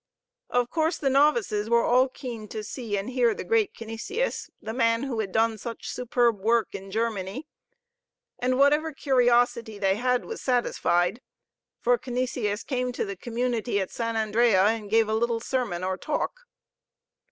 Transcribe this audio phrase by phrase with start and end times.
[0.49, 4.73] Of course the novices were all keen to see and hear the great Canisius, the
[4.73, 7.45] man who had done such superb work in Germany.
[8.39, 11.21] And whatever curiosity they had was satisfied,
[11.79, 15.99] for Canisius came to the community at Sant' Andrea and gave a little sermon or
[15.99, 16.47] talk.